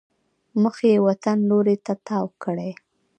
مخ 0.61 0.75
یې 0.91 0.95
وطن 1.07 1.37
لوري 1.49 1.75
ته 1.85 1.93
تاو 2.07 2.27
کړی. 2.43 2.71